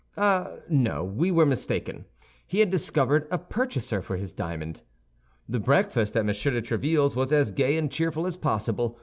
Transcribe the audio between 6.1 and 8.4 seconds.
at M. de Tréville's was as gay and cheerful as